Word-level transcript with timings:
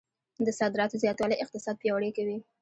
د 0.45 0.47
صادراتو 0.59 1.01
زیاتوالی 1.03 1.41
اقتصاد 1.43 1.75
پیاوړی 1.81 2.11
کوي. 2.17 2.37